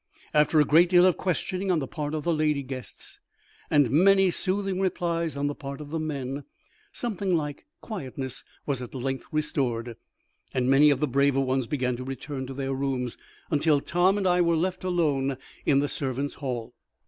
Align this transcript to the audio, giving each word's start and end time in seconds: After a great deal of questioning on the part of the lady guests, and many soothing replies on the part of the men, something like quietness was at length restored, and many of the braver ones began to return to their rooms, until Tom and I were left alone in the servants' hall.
After 0.33 0.59
a 0.59 0.65
great 0.65 0.89
deal 0.89 1.05
of 1.05 1.15
questioning 1.15 1.69
on 1.69 1.77
the 1.77 1.85
part 1.85 2.15
of 2.15 2.23
the 2.23 2.33
lady 2.33 2.63
guests, 2.63 3.19
and 3.69 3.91
many 3.91 4.31
soothing 4.31 4.79
replies 4.79 5.37
on 5.37 5.45
the 5.45 5.53
part 5.53 5.79
of 5.79 5.91
the 5.91 5.99
men, 5.99 6.43
something 6.91 7.37
like 7.37 7.67
quietness 7.81 8.43
was 8.65 8.81
at 8.81 8.95
length 8.95 9.27
restored, 9.31 9.95
and 10.55 10.67
many 10.67 10.89
of 10.89 11.01
the 11.01 11.07
braver 11.07 11.41
ones 11.41 11.67
began 11.67 11.95
to 11.97 12.03
return 12.03 12.47
to 12.47 12.53
their 12.55 12.73
rooms, 12.73 13.15
until 13.51 13.79
Tom 13.79 14.17
and 14.17 14.25
I 14.25 14.41
were 14.41 14.57
left 14.57 14.83
alone 14.83 15.37
in 15.67 15.81
the 15.81 15.87
servants' 15.87 16.33
hall. 16.33 16.73